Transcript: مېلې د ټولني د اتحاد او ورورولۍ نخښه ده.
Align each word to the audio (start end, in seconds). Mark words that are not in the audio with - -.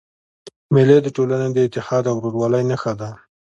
مېلې 0.73 0.97
د 1.01 1.07
ټولني 1.15 1.47
د 1.53 1.57
اتحاد 1.67 2.03
او 2.11 2.15
ورورولۍ 2.19 2.63
نخښه 2.69 2.93
ده. 2.99 3.09